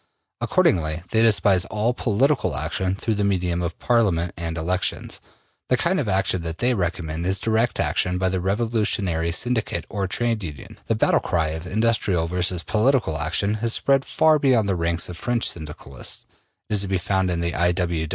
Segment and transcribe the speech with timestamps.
[0.41, 5.21] Accordingly they despise all POLITICAL action through the medium of Parliament and elections:
[5.69, 10.07] the kind of action that they recommend is direct action by the revolutionary syndicate or
[10.07, 10.79] trade union.
[10.87, 15.17] The battle cry of industrial versus political action has spread far beyond the ranks of
[15.17, 16.23] French Syndicalism.
[16.67, 17.75] It is to be found in the I.